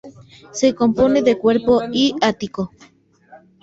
[0.51, 2.71] Se compone de cuerpo y ático.